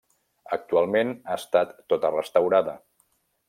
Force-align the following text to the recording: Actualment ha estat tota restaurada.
Actualment 0.55 1.11
ha 1.33 1.37
estat 1.41 1.77
tota 1.95 2.13
restaurada. 2.17 2.79